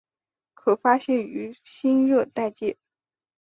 [0.55, 2.75] 可发现于新热带界。